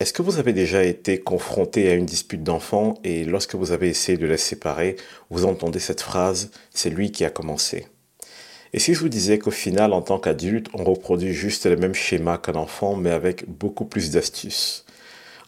Est-ce 0.00 0.12
que 0.12 0.22
vous 0.22 0.38
avez 0.38 0.52
déjà 0.52 0.82
été 0.82 1.20
confronté 1.20 1.88
à 1.88 1.94
une 1.94 2.04
dispute 2.04 2.42
d'enfant 2.42 2.94
et 3.04 3.24
lorsque 3.24 3.54
vous 3.54 3.70
avez 3.70 3.88
essayé 3.88 4.18
de 4.18 4.26
les 4.26 4.36
séparer, 4.36 4.96
vous 5.30 5.44
entendez 5.44 5.78
cette 5.78 6.00
phrase⁇ 6.00 6.46
c'est 6.72 6.90
lui 6.90 7.12
qui 7.12 7.24
a 7.24 7.30
commencé⁇ 7.30 7.86
Et 8.72 8.80
si 8.80 8.92
je 8.92 8.98
vous 8.98 9.08
disais 9.08 9.38
qu'au 9.38 9.52
final, 9.52 9.92
en 9.92 10.02
tant 10.02 10.18
qu'adulte, 10.18 10.66
on 10.74 10.82
reproduit 10.82 11.32
juste 11.32 11.66
le 11.66 11.76
même 11.76 11.94
schéma 11.94 12.38
qu'un 12.38 12.56
enfant, 12.56 12.96
mais 12.96 13.10
avec 13.10 13.48
beaucoup 13.48 13.84
plus 13.84 14.10
d'astuces 14.10 14.84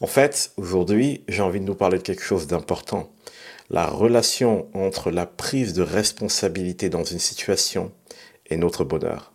En 0.00 0.06
fait, 0.06 0.52
aujourd'hui, 0.56 1.24
j'ai 1.26 1.42
envie 1.42 1.60
de 1.60 1.64
nous 1.64 1.74
parler 1.74 1.98
de 1.98 2.04
quelque 2.04 2.22
chose 2.22 2.46
d'important. 2.46 3.10
La 3.68 3.88
relation 3.88 4.68
entre 4.74 5.10
la 5.10 5.26
prise 5.26 5.72
de 5.72 5.82
responsabilité 5.82 6.88
dans 6.88 7.02
une 7.02 7.18
situation 7.18 7.90
et 8.48 8.56
notre 8.56 8.84
bonheur. 8.84 9.32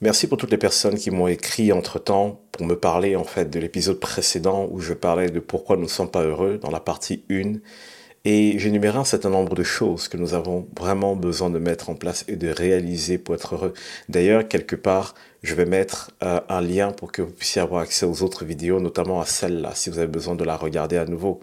Merci 0.00 0.28
pour 0.28 0.38
toutes 0.38 0.52
les 0.52 0.58
personnes 0.58 0.96
qui 0.96 1.10
m'ont 1.10 1.26
écrit 1.26 1.72
entre-temps 1.72 2.40
pour 2.52 2.64
me 2.64 2.76
parler 2.76 3.16
en 3.16 3.24
fait 3.24 3.50
de 3.50 3.58
l'épisode 3.58 3.98
précédent 3.98 4.68
où 4.70 4.78
je 4.78 4.94
parlais 4.94 5.28
de 5.28 5.40
pourquoi 5.40 5.76
nous 5.76 5.82
ne 5.82 5.88
sommes 5.88 6.10
pas 6.10 6.22
heureux 6.22 6.56
dans 6.58 6.70
la 6.70 6.78
partie 6.78 7.24
1 7.28 7.54
et 8.24 8.60
j'énumérais 8.60 8.98
un 8.98 9.04
certain 9.04 9.30
nombre 9.30 9.56
de 9.56 9.64
choses 9.64 10.06
que 10.06 10.16
nous 10.16 10.34
avons 10.34 10.68
vraiment 10.78 11.16
besoin 11.16 11.50
de 11.50 11.58
mettre 11.58 11.90
en 11.90 11.96
place 11.96 12.24
et 12.28 12.36
de 12.36 12.48
réaliser 12.48 13.18
pour 13.18 13.34
être 13.34 13.56
heureux. 13.56 13.74
D'ailleurs, 14.08 14.46
quelque 14.46 14.76
part, 14.76 15.14
je 15.42 15.56
vais 15.56 15.66
mettre 15.66 16.12
euh, 16.22 16.40
un 16.48 16.60
lien 16.60 16.92
pour 16.92 17.10
que 17.10 17.22
vous 17.22 17.32
puissiez 17.32 17.60
avoir 17.60 17.80
accès 17.82 18.06
aux 18.06 18.22
autres 18.22 18.44
vidéos, 18.44 18.78
notamment 18.78 19.20
à 19.20 19.26
celle-là, 19.26 19.74
si 19.74 19.90
vous 19.90 19.98
avez 19.98 20.06
besoin 20.06 20.36
de 20.36 20.44
la 20.44 20.56
regarder 20.56 20.96
à 20.96 21.06
nouveau. 21.06 21.40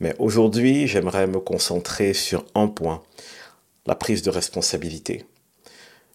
Mais 0.00 0.14
aujourd'hui, 0.18 0.86
j'aimerais 0.86 1.26
me 1.26 1.38
concentrer 1.38 2.14
sur 2.14 2.46
un 2.54 2.68
point, 2.68 3.02
la 3.86 3.94
prise 3.94 4.22
de 4.22 4.30
responsabilité. 4.30 5.26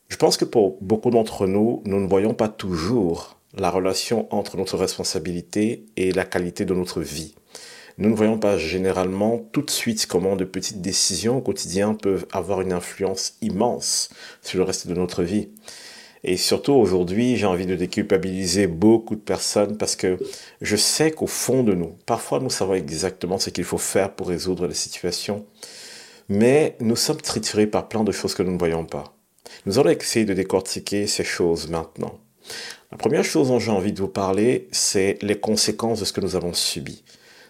Je 0.09 0.17
pense 0.17 0.37
que 0.37 0.45
pour 0.45 0.77
beaucoup 0.81 1.11
d'entre 1.11 1.45
nous, 1.45 1.81
nous 1.85 1.99
ne 1.99 2.07
voyons 2.07 2.33
pas 2.33 2.49
toujours 2.49 3.37
la 3.55 3.69
relation 3.69 4.27
entre 4.33 4.57
notre 4.57 4.75
responsabilité 4.75 5.85
et 5.97 6.11
la 6.11 6.25
qualité 6.25 6.65
de 6.65 6.73
notre 6.73 7.01
vie. 7.01 7.35
Nous 7.99 8.09
ne 8.09 8.15
voyons 8.15 8.39
pas 8.39 8.57
généralement 8.57 9.39
tout 9.51 9.61
de 9.61 9.69
suite 9.69 10.07
comment 10.07 10.35
de 10.35 10.45
petites 10.45 10.81
décisions 10.81 11.37
au 11.37 11.41
quotidien 11.41 11.93
peuvent 11.93 12.25
avoir 12.31 12.61
une 12.61 12.73
influence 12.73 13.35
immense 13.41 14.09
sur 14.41 14.57
le 14.57 14.63
reste 14.63 14.87
de 14.87 14.93
notre 14.93 15.21
vie. 15.21 15.49
Et 16.23 16.37
surtout 16.37 16.73
aujourd'hui, 16.73 17.37
j'ai 17.37 17.45
envie 17.45 17.65
de 17.65 17.75
déculpabiliser 17.75 18.67
beaucoup 18.67 19.15
de 19.15 19.21
personnes 19.21 19.77
parce 19.77 19.95
que 19.95 20.17
je 20.61 20.75
sais 20.75 21.11
qu'au 21.11 21.27
fond 21.27 21.63
de 21.63 21.73
nous, 21.73 21.95
parfois 22.05 22.39
nous 22.39 22.49
savons 22.49 22.73
exactement 22.73 23.37
ce 23.37 23.51
qu'il 23.51 23.63
faut 23.63 23.77
faire 23.77 24.13
pour 24.13 24.29
résoudre 24.29 24.67
les 24.67 24.73
situations, 24.73 25.45
mais 26.29 26.75
nous 26.79 26.95
sommes 26.95 27.21
triturés 27.21 27.67
par 27.67 27.87
plein 27.87 28.03
de 28.03 28.11
choses 28.11 28.33
que 28.33 28.43
nous 28.43 28.53
ne 28.53 28.57
voyons 28.57 28.85
pas. 28.85 29.18
Nous 29.65 29.79
allons 29.79 29.89
essayer 29.89 30.25
de 30.25 30.33
décortiquer 30.33 31.07
ces 31.07 31.23
choses 31.23 31.69
maintenant. 31.69 32.19
La 32.91 32.97
première 32.97 33.23
chose 33.23 33.49
dont 33.49 33.59
j'ai 33.59 33.71
envie 33.71 33.93
de 33.93 34.01
vous 34.01 34.07
parler, 34.07 34.67
c'est 34.71 35.17
les 35.21 35.39
conséquences 35.39 35.99
de 35.99 36.05
ce 36.05 36.13
que 36.13 36.21
nous 36.21 36.35
avons 36.35 36.53
subi. 36.53 37.03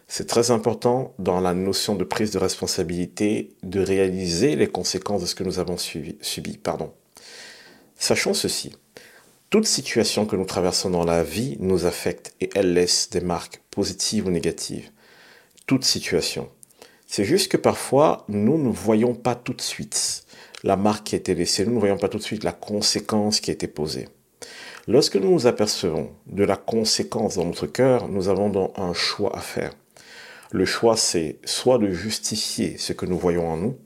C'est 0.07 0.27
très 0.27 0.51
important 0.51 1.13
dans 1.19 1.39
la 1.39 1.53
notion 1.53 1.95
de 1.95 2.03
prise 2.03 2.31
de 2.31 2.39
responsabilité 2.39 3.55
de 3.63 3.79
réaliser 3.79 4.55
les 4.55 4.67
conséquences 4.67 5.21
de 5.21 5.27
ce 5.27 5.35
que 5.35 5.43
nous 5.43 5.59
avons 5.59 5.77
subi. 5.77 6.57
Pardon. 6.57 6.91
Sachons 7.95 8.33
ceci. 8.33 8.75
Toute 9.49 9.65
situation 9.65 10.25
que 10.25 10.35
nous 10.35 10.45
traversons 10.45 10.89
dans 10.89 11.05
la 11.05 11.23
vie 11.23 11.57
nous 11.59 11.85
affecte 11.85 12.33
et 12.41 12.49
elle 12.55 12.73
laisse 12.73 13.09
des 13.09 13.21
marques 13.21 13.61
positives 13.71 14.27
ou 14.27 14.31
négatives. 14.31 14.91
Toute 15.67 15.85
situation. 15.85 16.49
C'est 17.05 17.23
juste 17.23 17.51
que 17.51 17.57
parfois, 17.57 18.25
nous 18.27 18.57
ne 18.57 18.69
voyons 18.69 19.15
pas 19.15 19.35
tout 19.35 19.53
de 19.53 19.61
suite 19.61 20.25
la 20.63 20.75
marque 20.75 21.07
qui 21.07 21.15
a 21.15 21.17
été 21.17 21.35
laissée. 21.35 21.65
Nous 21.65 21.73
ne 21.73 21.79
voyons 21.79 21.97
pas 21.97 22.09
tout 22.09 22.17
de 22.17 22.23
suite 22.23 22.43
la 22.43 22.52
conséquence 22.52 23.39
qui 23.39 23.52
a 23.52 23.53
été 23.53 23.67
posée. 23.67 24.07
Lorsque 24.88 25.17
nous 25.17 25.31
nous 25.31 25.47
apercevons 25.47 26.11
de 26.27 26.43
la 26.43 26.55
conséquence 26.55 27.35
dans 27.35 27.45
notre 27.45 27.67
cœur, 27.67 28.07
nous 28.07 28.27
avons 28.27 28.49
donc 28.49 28.73
un 28.77 28.93
choix 28.93 29.35
à 29.35 29.39
faire. 29.39 29.73
Le 30.52 30.65
choix, 30.65 30.97
c'est 30.97 31.37
soit 31.45 31.77
de 31.77 31.92
justifier 31.92 32.77
ce 32.77 32.93
que 32.93 33.05
nous 33.05 33.17
voyons 33.17 33.47
en 33.47 33.58
nous. 33.58 33.77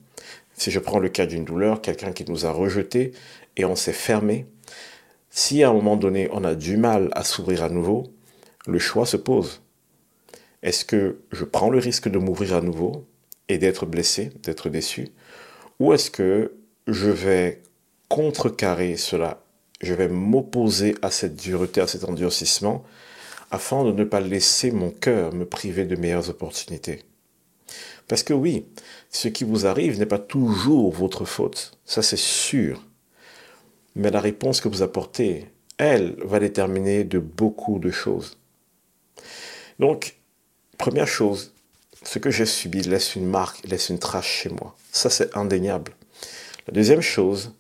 Si 0.54 0.72
je 0.72 0.80
prends 0.80 1.00
le 1.00 1.10
cas 1.10 1.26
d'une 1.26 1.44
douleur, 1.44 1.82
quelqu'un 1.82 2.14
qui 2.14 2.24
nous 2.30 2.46
a 2.46 2.52
rejetés 2.52 3.12
et 3.58 3.66
on 3.66 3.76
s'est 3.76 3.92
fermé, 3.92 4.46
si 5.30 5.64
à 5.64 5.70
un 5.70 5.74
moment 5.74 5.98
donné 5.98 6.30
on 6.32 6.44
a 6.44 6.56
du 6.56 6.78
mal 6.78 7.10
à 7.14 7.24
s'ouvrir 7.24 7.64
à 7.64 7.70
nouveau, 7.70 8.14
le 8.66 8.80
choix 8.80 9.06
se 9.06 9.18
pose. 9.18 9.62
Est-ce 10.62 10.86
que 10.86 11.20
je 11.32 11.44
prends 11.44 11.70
le 11.70 11.80
risque 11.80 12.08
de 12.08 12.18
m'ouvrir 12.18 12.56
à 12.56 12.62
nouveau 12.62 13.06
et 13.50 13.58
d'être 13.58 13.86
blessé, 13.86 14.32
d'être 14.42 14.70
déçu? 14.70 15.10
Ou 15.80 15.92
est-ce 15.92 16.10
que 16.10 16.54
je 16.88 17.10
vais 17.10 17.62
contrecarrer 18.10 18.98
cela, 18.98 19.44
je 19.82 19.94
vais 19.94 20.08
m'opposer 20.08 20.96
à 21.02 21.12
cette 21.12 21.36
dureté, 21.36 21.82
à 21.82 21.88
cet 21.88 22.04
endurcissement, 22.04 22.84
afin 23.52 23.84
de 23.84 23.92
ne 23.92 24.04
pas 24.04 24.20
laisser 24.20 24.72
mon 24.72 24.90
cœur 24.90 25.34
me 25.34 25.46
priver 25.46 25.86
de 25.86 25.96
meilleures 25.96 26.30
opportunités. 26.30 27.04
Parce 28.08 28.24
que 28.24 28.34
oui, 28.34 28.66
ce 29.10 29.28
qui 29.28 29.44
vous 29.44 29.66
arrive 29.66 29.98
n'est 29.98 30.06
pas 30.06 30.20
toujours 30.20 30.92
votre 30.92 31.26
faute, 31.26 31.78
ça 31.86 32.02
c'est 32.02 32.18
sûr. 32.18 32.84
Mais 33.96 34.12
la 34.12 34.20
réponse 34.20 34.60
que 34.60 34.68
vous 34.68 34.82
apportez, 34.82 35.48
elle, 35.78 36.16
va 36.24 36.40
déterminer 36.40 37.04
de 37.04 37.20
beaucoup 37.20 37.80
de 37.80 37.92
choses. 37.92 38.38
Donc, 39.80 40.18
première 40.78 41.08
chose, 41.08 41.54
ce 42.04 42.20
que 42.20 42.32
j'ai 42.32 42.46
subi 42.46 42.82
laisse 42.82 43.16
une 43.16 43.26
marque, 43.28 43.66
laisse 43.66 43.90
une 43.90 44.00
trace 44.00 44.26
chez 44.26 44.50
moi. 44.50 44.76
Ça, 44.92 45.10
c'est 45.10 45.36
indéniable. 45.38 45.94
La 46.68 46.74
deuxième 46.74 47.02
chose, 47.02 47.54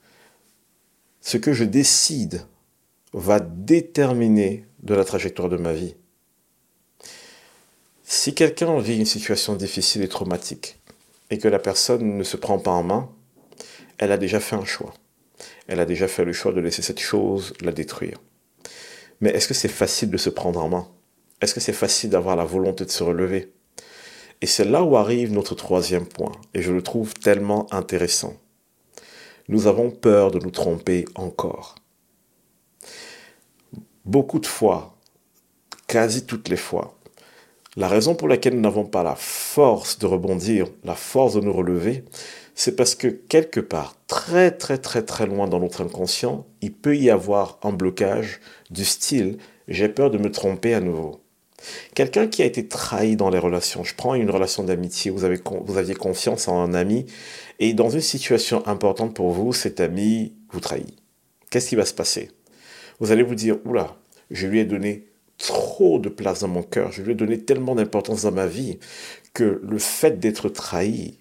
ce 1.19 1.37
que 1.37 1.51
je 1.51 1.65
décide 1.65 2.45
va 3.11 3.39
déterminer 3.39 4.65
de 4.81 4.93
la 4.93 5.03
trajectoire 5.03 5.49
de 5.49 5.57
ma 5.57 5.73
vie. 5.73 5.95
Si 8.03 8.33
quelqu'un 8.33 8.79
vit 8.79 8.97
une 8.97 9.05
situation 9.05 9.55
difficile 9.55 10.03
et 10.03 10.07
traumatique 10.07 10.79
et 11.29 11.37
que 11.37 11.47
la 11.47 11.59
personne 11.59 12.17
ne 12.17 12.23
se 12.23 12.37
prend 12.37 12.59
pas 12.59 12.71
en 12.71 12.83
main, 12.83 13.09
elle 13.97 14.11
a 14.11 14.17
déjà 14.17 14.39
fait 14.39 14.55
un 14.55 14.65
choix. 14.65 14.93
Elle 15.67 15.79
a 15.79 15.85
déjà 15.85 16.07
fait 16.07 16.25
le 16.25 16.33
choix 16.33 16.53
de 16.53 16.61
laisser 16.61 16.81
cette 16.81 16.99
chose 16.99 17.53
la 17.61 17.71
détruire. 17.71 18.19
Mais 19.19 19.31
est-ce 19.31 19.47
que 19.47 19.53
c'est 19.53 19.67
facile 19.67 20.11
de 20.11 20.17
se 20.17 20.29
prendre 20.29 20.63
en 20.63 20.69
main? 20.69 20.87
Est-ce 21.41 21.53
que 21.53 21.59
c'est 21.59 21.73
facile 21.73 22.09
d'avoir 22.09 22.35
la 22.35 22.45
volonté 22.45 22.85
de 22.85 22.89
se 22.89 23.03
relever? 23.03 23.51
Et 24.41 24.45
c'est 24.45 24.65
là 24.65 24.83
où 24.83 24.95
arrive 24.95 25.31
notre 25.31 25.55
troisième 25.55 26.05
point, 26.05 26.31
et 26.53 26.61
je 26.61 26.71
le 26.71 26.81
trouve 26.81 27.13
tellement 27.13 27.71
intéressant 27.73 28.37
nous 29.47 29.67
avons 29.67 29.91
peur 29.91 30.31
de 30.31 30.39
nous 30.39 30.51
tromper 30.51 31.05
encore. 31.15 31.75
Beaucoup 34.05 34.39
de 34.39 34.45
fois, 34.45 34.95
quasi 35.87 36.25
toutes 36.25 36.49
les 36.49 36.57
fois, 36.57 36.97
la 37.75 37.87
raison 37.87 38.15
pour 38.15 38.27
laquelle 38.27 38.55
nous 38.55 38.61
n'avons 38.61 38.85
pas 38.85 39.03
la 39.03 39.15
force 39.15 39.97
de 39.97 40.05
rebondir, 40.05 40.67
la 40.83 40.95
force 40.95 41.33
de 41.33 41.41
nous 41.41 41.53
relever, 41.53 42.03
c'est 42.55 42.75
parce 42.75 42.93
que 42.93 43.07
quelque 43.07 43.59
part, 43.59 43.95
très 44.07 44.51
très 44.51 44.77
très 44.77 45.03
très 45.03 45.25
loin 45.25 45.47
dans 45.47 45.59
notre 45.59 45.81
inconscient, 45.83 46.45
il 46.61 46.73
peut 46.73 46.95
y 46.95 47.09
avoir 47.09 47.57
un 47.63 47.71
blocage 47.71 48.39
du 48.69 48.85
style 48.85 49.39
j'ai 49.67 49.89
peur 49.89 50.11
de 50.11 50.17
me 50.17 50.31
tromper 50.31 50.73
à 50.73 50.81
nouveau. 50.81 51.22
Quelqu'un 51.95 52.27
qui 52.27 52.41
a 52.41 52.45
été 52.45 52.67
trahi 52.67 53.15
dans 53.15 53.29
les 53.29 53.39
relations, 53.39 53.83
je 53.83 53.95
prends 53.95 54.15
une 54.15 54.29
relation 54.29 54.63
d'amitié, 54.63 55.11
vous, 55.11 55.23
avez, 55.23 55.39
aviez 55.75 55.95
confiance 55.95 56.47
en 56.47 56.61
un 56.61 56.73
ami, 56.73 57.05
et 57.59 57.73
dans 57.73 57.89
une 57.89 58.01
situation 58.01 58.65
importante 58.67 59.15
pour 59.15 59.31
vous, 59.31 59.53
cet 59.53 59.79
ami 59.79 60.33
vous 60.51 60.59
trahit. 60.59 60.97
Qu'est-ce 61.49 61.69
qui 61.69 61.75
va 61.75 61.85
se 61.85 61.93
passer? 61.93 62.31
Vous 62.99 63.11
allez 63.11 63.23
vous 63.23 63.35
dire, 63.35 63.57
oula, 63.65 63.95
je 64.31 64.47
lui 64.47 64.59
ai 64.59 64.65
donné 64.65 65.07
trop 65.37 65.99
de 65.99 66.09
place 66.09 66.41
dans 66.41 66.47
mon 66.47 66.63
cœur, 66.63 66.91
je 66.91 67.01
lui 67.01 67.13
ai 67.13 67.15
donné 67.15 67.39
tellement 67.39 67.75
d'importance 67.75 68.23
dans 68.23 68.31
ma 68.31 68.47
vie, 68.47 68.79
que 69.33 69.61
le 69.63 69.79
fait 69.79 70.19
d'être 70.19 70.49
trahi 70.49 71.19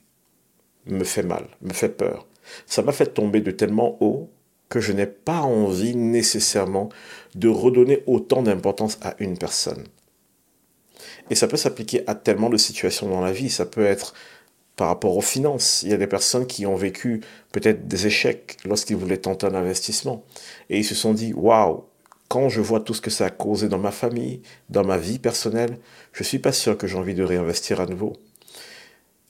me 0.87 1.05
fait 1.05 1.23
mal, 1.23 1.49
me 1.61 1.73
fait 1.73 1.89
peur. 1.89 2.27
Ça 2.67 2.83
m'a 2.83 2.93
fait 2.93 3.15
tomber 3.15 3.41
de 3.41 3.51
tellement 3.51 3.97
haut 4.01 4.31
que 4.69 4.81
je 4.81 4.93
n'ai 4.93 5.07
pas 5.07 5.41
envie 5.41 5.95
nécessairement 5.95 6.89
de 7.35 7.49
redonner 7.49 8.03
autant 8.07 8.43
d'importance 8.43 8.99
à 9.03 9.15
une 9.19 9.37
personne. 9.37 9.85
Et 11.31 11.35
ça 11.35 11.49
peut 11.49 11.57
s'appliquer 11.57 12.03
à 12.07 12.15
tellement 12.15 12.51
de 12.51 12.57
situations 12.57 13.09
dans 13.09 13.21
la 13.21 13.33
vie. 13.33 13.51
Ça 13.51 13.67
peut 13.67 13.85
être 13.85 14.15
par 14.77 14.89
rapport 14.89 15.17
aux 15.17 15.23
finances. 15.23 15.83
Il 15.83 15.91
y 15.91 15.95
a 15.95 15.99
des 15.99 16.07
personnes 16.07 16.47
qui 16.47 16.67
ont 16.67 16.77
vécu 16.77 17.21
peut-être 17.53 17.87
des 17.87 18.07
échecs 18.07 18.57
lorsqu'ils 18.65 18.97
voulaient 18.97 19.19
tenter 19.19 19.47
un 19.47 19.55
investissement. 19.55 20.25
Et 20.71 20.79
ils 20.79 20.85
se 20.85 20.95
sont 20.95 21.15
dit, 21.15 21.33
waouh, 21.35 21.85
quand 22.29 22.49
je 22.49 22.61
vois 22.61 22.81
tout 22.81 22.95
ce 22.95 23.01
que 23.01 23.11
ça 23.11 23.27
a 23.27 23.31
causé 23.31 23.69
dans 23.69 23.79
ma 23.79 23.91
famille, 23.91 24.41
dans 24.71 24.85
ma 24.85 24.99
vie 24.99 25.19
personnelle, 25.19 25.79
je 26.13 26.23
ne 26.23 26.27
suis 26.27 26.39
pas 26.39 26.53
sûr 26.53 26.79
que 26.79 26.87
j'ai 26.87 26.97
envie 26.97 27.15
de 27.15 27.23
réinvestir 27.23 27.81
à 27.81 27.87
nouveau. 27.87 28.15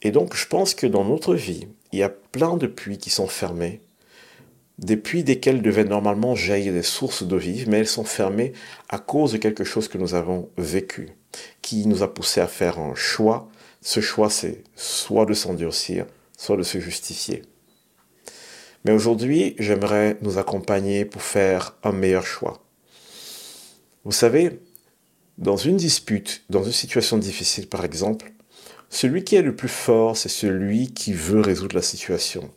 Et 0.03 0.11
donc, 0.11 0.37
je 0.37 0.47
pense 0.47 0.75
que 0.75 0.87
dans 0.87 1.05
notre 1.05 1.35
vie, 1.35 1.69
il 1.93 1.99
y 1.99 2.03
a 2.03 2.09
plein 2.09 2.56
de 2.56 2.67
puits 2.67 2.99
qui 2.99 3.11
sont 3.11 3.27
fermés, 3.27 3.81
des 4.79 4.97
puits 4.97 5.25
desquels 5.25 5.62
devaient 5.62 5.85
normalement 5.85 6.35
jaillir 6.35 6.73
des 6.73 6.83
sources 6.83 7.23
d'eau 7.23 7.38
vive, 7.38 7.69
mais 7.69 7.79
elles 7.79 7.87
sont 7.87 8.05
fermées 8.05 8.53
à 8.88 8.99
cause 8.99 9.33
de 9.33 9.38
quelque 9.38 9.65
chose 9.65 9.88
que 9.88 9.99
nous 9.99 10.15
avons 10.15 10.49
vécu 10.56 11.11
qui 11.61 11.87
nous 11.87 12.02
a 12.02 12.12
poussé 12.12 12.40
à 12.40 12.46
faire 12.46 12.79
un 12.79 12.94
choix. 12.94 13.49
Ce 13.81 14.00
choix, 14.00 14.31
c'est 14.31 14.62
soit 14.76 15.26
de 15.26 15.34
s'endurcir, 15.34 16.06
soit 16.37 16.56
de 16.56 16.62
se 16.62 16.79
justifier. 16.79 17.43
Mais 18.84 18.93
aujourd'hui, 18.93 19.55
j'aimerais 19.58 20.19
nous 20.23 20.38
accompagner 20.38 21.05
pour 21.05 21.23
faire 21.23 21.76
un 21.82 21.93
meilleur 21.93 22.26
choix. 22.26 22.62
Vous 24.05 24.12
savez, 24.12 24.61
dans 25.38 25.56
une 25.56 25.76
dispute, 25.76 26.44
dans 26.50 26.64
une 26.64 26.73
situation 26.73 27.19
difficile 27.19 27.69
par 27.69 27.85
exemple, 27.85 28.32
celui 28.90 29.25
qui 29.25 29.37
est 29.37 29.43
le 29.43 29.56
plus 29.56 29.69
fort, 29.69 30.17
c'est 30.17 30.28
celui 30.28 30.93
qui 30.93 31.12
veut 31.12 31.40
résoudre 31.40 31.76
la 31.76 31.82
situation. 31.82 32.50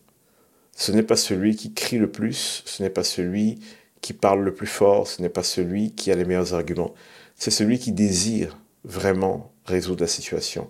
Ce 0.75 0.91
n'est 0.91 1.03
pas 1.03 1.15
celui 1.15 1.55
qui 1.55 1.73
crie 1.73 1.97
le 1.97 2.11
plus, 2.11 2.63
ce 2.65 2.83
n'est 2.83 2.89
pas 2.89 3.03
celui 3.03 3.59
qui 4.01 4.13
parle 4.13 4.43
le 4.43 4.53
plus 4.53 4.67
fort, 4.67 5.07
ce 5.07 5.21
n'est 5.21 5.29
pas 5.29 5.43
celui 5.43 5.93
qui 5.93 6.11
a 6.11 6.15
les 6.15 6.25
meilleurs 6.25 6.53
arguments, 6.53 6.93
c'est 7.35 7.51
celui 7.51 7.79
qui 7.79 7.91
désire 7.91 8.57
vraiment 8.85 9.51
résoudre 9.65 10.01
la 10.01 10.07
situation. 10.07 10.69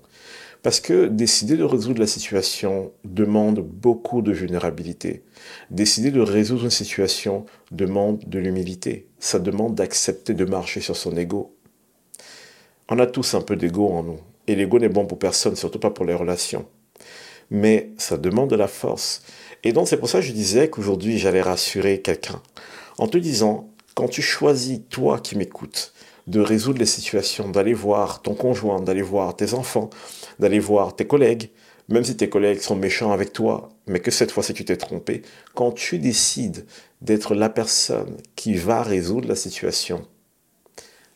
Parce 0.64 0.80
que 0.80 1.06
décider 1.06 1.58
de 1.58 1.64
résoudre 1.64 2.00
la 2.00 2.08
situation 2.08 2.92
demande 3.04 3.60
beaucoup 3.60 4.24
de 4.24 4.32
vulnérabilité. 4.32 5.24
Décider 5.70 6.10
de 6.10 6.22
résoudre 6.22 6.64
une 6.64 6.72
situation 6.72 7.46
demande 7.72 8.24
de 8.26 8.40
l'humilité. 8.40 9.08
Ça 9.20 9.38
demande 9.38 9.76
d'accepter 9.76 10.34
de 10.34 10.44
marcher 10.44 10.82
sur 10.82 10.96
son 10.96 11.16
ego. 11.18 11.56
On 12.90 12.98
a 12.98 13.06
tous 13.06 13.36
un 13.36 13.42
peu 13.42 13.56
d'ego 13.56 13.90
en 13.90 14.02
nous. 14.02 14.20
Et 14.48 14.56
l'ego 14.56 14.80
n'est 14.80 14.90
bon 14.90 15.06
pour 15.06 15.20
personne, 15.20 15.56
surtout 15.56 15.80
pas 15.80 15.92
pour 15.92 16.06
les 16.06 16.16
relations. 16.16 16.66
Mais 17.52 17.92
ça 17.98 18.18
demande 18.18 18.50
de 18.50 18.56
la 18.56 18.68
force. 18.68 19.22
Et 19.64 19.72
donc 19.72 19.88
c'est 19.88 19.98
pour 19.98 20.10
ça 20.10 20.20
que 20.20 20.26
je 20.26 20.32
disais 20.32 20.70
qu'aujourd'hui 20.70 21.20
j'allais 21.20 21.42
rassurer 21.42 22.02
quelqu'un. 22.02 22.42
En 22.98 23.08
te 23.08 23.20
disant, 23.20 23.70
quand 23.94 24.08
tu 24.08 24.22
choisis, 24.22 24.82
toi 24.90 25.20
qui 25.20 25.38
m'écoutes, 25.38 25.94
de 26.28 26.40
résoudre 26.40 26.80
les 26.80 26.86
situations, 26.86 27.50
d'aller 27.50 27.74
voir 27.74 28.22
ton 28.22 28.34
conjoint, 28.34 28.82
d'aller 28.82 29.02
voir 29.02 29.36
tes 29.36 29.54
enfants, 29.54 29.90
d'aller 30.40 30.60
voir 30.60 30.96
tes 30.96 31.06
collègues, 31.06 31.52
même 31.88 32.04
si 32.04 32.18
tes 32.18 32.30
collègues 32.30 32.62
sont 32.62 32.76
méchants 32.76 33.12
avec 33.12 33.32
toi, 33.32 33.70
mais 33.88 34.00
que 34.00 34.12
cette 34.12 34.32
fois-ci 34.32 34.54
tu 34.54 34.66
t'es 34.66 34.78
trompé, 34.78 35.22
quand 35.54 35.72
tu 35.72 36.00
décides 36.00 36.66
d'être 37.02 37.36
la 37.36 37.50
personne 37.50 38.18
qui 38.36 38.56
va 38.56 38.82
résoudre 38.82 39.28
la 39.28 39.36
situation, 39.36 40.06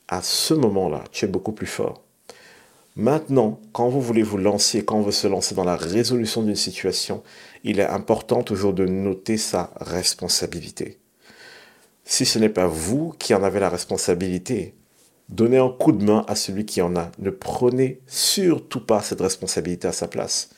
à 0.07 0.21
ce 0.21 0.53
moment-là, 0.53 1.03
tu 1.11 1.25
es 1.25 1.27
beaucoup 1.27 1.51
plus 1.51 1.67
fort. 1.67 2.03
Maintenant, 2.95 3.59
quand 3.71 3.89
vous 3.89 4.01
voulez 4.01 4.23
vous 4.23 4.37
lancer, 4.37 4.83
quand 4.83 4.97
on 4.97 5.03
veut 5.03 5.11
se 5.11 5.27
lancer 5.27 5.55
dans 5.55 5.63
la 5.63 5.75
résolution 5.77 6.43
d'une 6.43 6.55
situation, 6.55 7.23
il 7.63 7.79
est 7.79 7.85
important 7.85 8.43
toujours 8.43 8.73
de 8.73 8.85
noter 8.85 9.37
sa 9.37 9.71
responsabilité. 9.77 10.99
Si 12.03 12.25
ce 12.25 12.39
n'est 12.39 12.49
pas 12.49 12.67
vous 12.67 13.13
qui 13.19 13.33
en 13.33 13.43
avez 13.43 13.59
la 13.59 13.69
responsabilité, 13.69 14.73
Donnez 15.29 15.59
un 15.59 15.69
coup 15.69 15.91
de 15.91 16.03
main 16.03 16.25
à 16.27 16.33
celui 16.33 16.65
qui 16.65 16.81
en 16.81 16.95
a. 16.95 17.11
Ne 17.19 17.29
prenez 17.29 18.01
surtout 18.07 18.83
pas 18.83 19.01
cette 19.01 19.21
responsabilité 19.21 19.87
à 19.87 19.91
sa 19.91 20.07
place. 20.07 20.49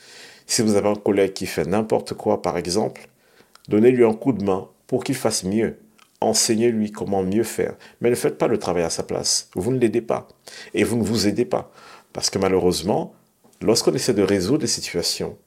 Si 0.47 0.61
vous 0.61 0.75
avez 0.75 0.87
un 0.87 0.95
collègue 0.95 1.33
qui 1.33 1.45
fait 1.45 1.65
n'importe 1.65 2.13
quoi, 2.13 2.41
par 2.41 2.57
exemple, 2.57 3.09
donnez-lui 3.67 4.05
un 4.05 4.13
coup 4.13 4.31
de 4.31 4.45
main 4.45 4.69
pour 4.87 5.03
qu'il 5.03 5.15
fasse 5.15 5.43
mieux. 5.43 5.77
Enseignez-lui 6.21 6.91
comment 6.91 7.21
mieux 7.21 7.43
faire. 7.43 7.75
Mais 7.99 8.09
ne 8.09 8.15
faites 8.15 8.37
pas 8.37 8.47
le 8.47 8.59
travail 8.59 8.83
à 8.83 8.89
sa 8.89 9.03
place. 9.03 9.49
Vous 9.55 9.73
ne 9.73 9.79
l'aidez 9.79 10.01
pas. 10.01 10.29
Et 10.73 10.85
vous 10.85 10.95
ne 10.95 11.03
vous 11.03 11.27
aidez 11.27 11.45
pas. 11.45 11.69
Parce 12.13 12.29
que 12.29 12.39
malheureusement, 12.39 13.13
lorsqu'on 13.61 13.93
essaie 13.93 14.13
de 14.13 14.23
résoudre 14.23 14.59
des 14.59 14.67
situations, 14.67 15.37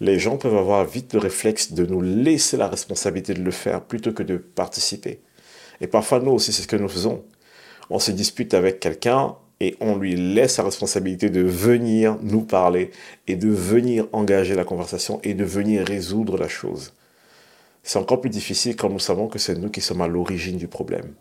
les 0.00 0.18
gens 0.18 0.36
peuvent 0.36 0.56
avoir 0.56 0.84
vite 0.84 1.14
le 1.14 1.20
réflexe 1.20 1.72
de 1.72 1.86
nous 1.86 2.02
laisser 2.02 2.58
la 2.58 2.68
responsabilité 2.68 3.32
de 3.32 3.42
le 3.42 3.50
faire 3.50 3.80
plutôt 3.80 4.12
que 4.12 4.22
de 4.22 4.36
participer. 4.36 5.20
Et 5.80 5.86
parfois, 5.86 6.20
nous 6.20 6.32
aussi, 6.32 6.52
c'est 6.52 6.62
ce 6.62 6.68
que 6.68 6.76
nous 6.76 6.88
faisons 6.88 7.24
on 7.90 7.98
se 7.98 8.10
dispute 8.10 8.54
avec 8.54 8.80
quelqu'un 8.80 9.36
et 9.60 9.76
on 9.80 9.96
lui 9.96 10.16
laisse 10.16 10.58
la 10.58 10.64
responsabilité 10.64 11.30
de 11.30 11.40
venir 11.40 12.18
nous 12.22 12.42
parler 12.42 12.90
et 13.26 13.36
de 13.36 13.48
venir 13.48 14.06
engager 14.12 14.54
la 14.54 14.64
conversation 14.64 15.20
et 15.22 15.34
de 15.34 15.44
venir 15.44 15.86
résoudre 15.86 16.36
la 16.36 16.48
chose. 16.48 16.92
C'est 17.82 17.98
encore 17.98 18.20
plus 18.20 18.30
difficile 18.30 18.76
quand 18.76 18.90
nous 18.90 18.98
savons 18.98 19.28
que 19.28 19.38
c'est 19.38 19.56
nous 19.56 19.70
qui 19.70 19.80
sommes 19.80 20.02
à 20.02 20.08
l'origine 20.08 20.56
du 20.56 20.68
problème. 20.68 21.14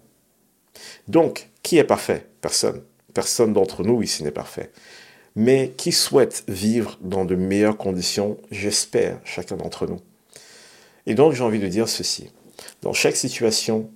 Donc, 1.07 1.49
qui 1.63 1.77
est 1.77 1.83
parfait? 1.83 2.25
Personne. 2.41 2.81
Personne 3.13 3.53
d'entre 3.53 3.83
nous 3.83 4.01
ici 4.01 4.23
n'est 4.23 4.31
parfait. 4.31 4.71
Mais 5.35 5.73
qui 5.77 5.91
souhaite 5.91 6.43
vivre 6.47 6.97
dans 7.01 7.23
de 7.23 7.35
meilleures 7.35 7.77
conditions? 7.77 8.37
J'espère, 8.51 9.19
chacun 9.23 9.55
d'entre 9.57 9.87
nous. 9.87 9.99
Et 11.05 11.13
donc, 11.13 11.33
j'ai 11.33 11.43
envie 11.43 11.59
de 11.59 11.67
dire 11.67 11.87
ceci. 11.87 12.31
Dans 12.81 12.93
chaque 12.93 13.15
situation, 13.15 13.89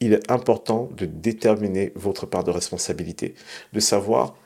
il 0.00 0.12
est 0.12 0.30
important 0.30 0.88
de 0.96 1.06
déterminer 1.06 1.92
votre 1.94 2.26
part 2.26 2.44
de 2.44 2.50
responsabilité, 2.50 3.34
de 3.72 3.80
savoir 3.80 4.36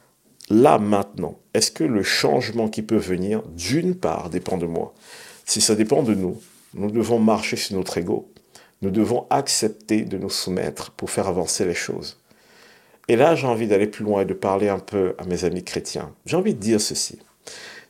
là 0.49 0.79
maintenant, 0.79 1.39
est-ce 1.55 1.71
que 1.71 1.85
le 1.85 2.03
changement 2.03 2.69
qui 2.69 2.83
peut 2.83 2.97
venir, 2.97 3.43
d'une 3.49 3.95
part, 3.95 4.31
dépend 4.31 4.57
de 4.57 4.67
moi? 4.67 4.95
Si 5.45 5.61
ça 5.61 5.75
dépend 5.75 6.03
de 6.03 6.15
nous, 6.15 6.41
nous 6.75 6.91
devons 6.91 7.19
marcher 7.19 7.57
sur 7.57 7.77
notre 7.77 7.99
ego. 7.99 8.31
Nous 8.81 8.91
devons 8.91 9.27
accepter 9.31 10.03
de 10.03 10.19
nous 10.19 10.31
soumettre 10.31 10.91
pour 10.91 11.11
faire 11.11 11.29
avancer 11.29 11.65
les 11.65 11.75
choses. 11.75 12.19
Et 13.09 13.17
là, 13.17 13.35
j'ai 13.35 13.47
envie 13.47 13.69
d'aller 13.69 13.87
plus 13.87 14.05
loin 14.05 14.23
et 14.23 14.25
de 14.25 14.35
parler 14.35 14.69
un 14.69 14.79
peu 14.79 15.15
à 15.19 15.25
mes 15.25 15.45
amis 15.45 15.63
chrétiens. 15.63 16.15
J'ai 16.27 16.37
envie 16.37 16.55
de 16.55 16.61
dire 16.61 16.81
ceci. 16.81 17.19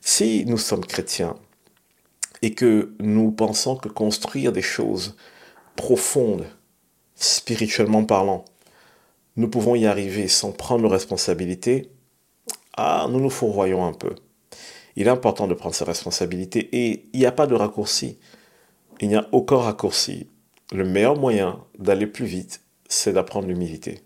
Si 0.00 0.44
nous 0.46 0.58
sommes 0.58 0.84
chrétiens 0.84 1.36
et 2.42 2.54
que 2.54 2.92
nous 2.98 3.30
pensons 3.30 3.76
que 3.76 3.88
construire 3.88 4.52
des 4.52 4.62
choses 4.62 5.16
profondes 5.76 6.46
spirituellement 7.22 8.04
parlant, 8.04 8.44
nous 9.36 9.48
pouvons 9.48 9.74
y 9.74 9.86
arriver 9.86 10.28
sans 10.28 10.52
prendre 10.52 10.82
nos 10.82 10.88
responsabilités, 10.88 11.90
ah, 12.74 13.06
nous 13.10 13.20
nous 13.20 13.30
fourvoyons 13.30 13.84
un 13.86 13.92
peu. 13.92 14.14
Il 14.96 15.06
est 15.06 15.10
important 15.10 15.46
de 15.46 15.54
prendre 15.54 15.74
ses 15.74 15.84
responsabilités 15.84 16.68
et 16.72 17.04
il 17.12 17.20
n'y 17.20 17.26
a 17.26 17.32
pas 17.32 17.46
de 17.46 17.54
raccourci. 17.54 18.18
Il 19.00 19.08
n'y 19.08 19.16
a 19.16 19.26
aucun 19.32 19.56
raccourci. 19.56 20.28
Le 20.72 20.84
meilleur 20.84 21.16
moyen 21.16 21.64
d'aller 21.78 22.06
plus 22.06 22.26
vite, 22.26 22.60
c'est 22.88 23.12
d'apprendre 23.12 23.48
l'humilité. 23.48 24.00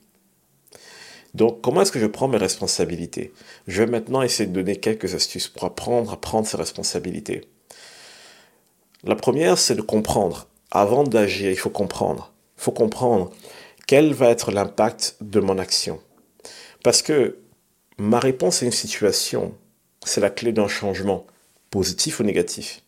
Donc, 1.34 1.60
comment 1.60 1.82
est-ce 1.82 1.92
que 1.92 2.00
je 2.00 2.06
prends 2.06 2.28
mes 2.28 2.38
responsabilités? 2.38 3.32
Je 3.66 3.82
vais 3.82 3.90
maintenant 3.90 4.22
essayer 4.22 4.48
de 4.48 4.54
donner 4.54 4.76
quelques 4.76 5.14
astuces 5.14 5.48
pour 5.48 5.64
apprendre 5.64 6.12
à 6.12 6.20
prendre 6.20 6.46
ses 6.46 6.56
responsabilités. 6.56 7.42
La 9.04 9.16
première, 9.16 9.58
c'est 9.58 9.74
de 9.74 9.82
comprendre. 9.82 10.48
Avant 10.70 11.04
d'agir, 11.04 11.50
il 11.50 11.58
faut 11.58 11.70
comprendre 11.70 12.32
faut 12.56 12.72
comprendre 12.72 13.32
quel 13.86 14.12
va 14.12 14.30
être 14.30 14.50
l'impact 14.50 15.16
de 15.20 15.40
mon 15.40 15.58
action. 15.58 16.00
Parce 16.82 17.02
que 17.02 17.38
ma 17.98 18.18
réponse 18.18 18.62
à 18.62 18.66
une 18.66 18.72
situation, 18.72 19.54
c'est 20.04 20.20
la 20.20 20.30
clé 20.30 20.52
d'un 20.52 20.68
changement, 20.68 21.26
positif 21.70 22.20
ou 22.20 22.22
négatif. 22.22 22.82